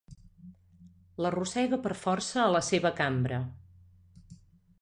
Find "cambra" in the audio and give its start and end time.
3.03-3.41